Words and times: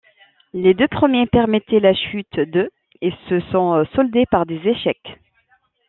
Les 0.53 0.73
deux 0.73 0.87
premiers 0.87 1.27
permettaient 1.27 1.79
la 1.79 1.93
chute 1.93 2.37
de 2.39 2.71
et 3.01 3.11
se 3.29 3.39
sont 3.51 3.85
soldés 3.93 4.25
par 4.31 4.47
des 4.47 4.57
échecs. 4.67 5.19